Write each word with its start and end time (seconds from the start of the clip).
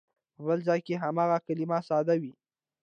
په 0.35 0.41
بل 0.47 0.59
ځای 0.67 0.79
کې 0.85 1.01
هماغه 1.03 1.37
کلمه 1.47 1.77
ساده 1.89 2.15
وي. 2.21 2.33